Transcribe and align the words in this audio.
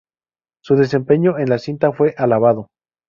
Su 0.63 0.75
desempeño 0.77 1.37
en 1.37 1.51
la 1.51 1.59
cinta 1.59 1.91
fue 1.93 2.15
alabado. 2.17 2.69